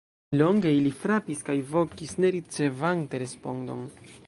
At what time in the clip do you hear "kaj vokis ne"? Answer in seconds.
1.51-2.33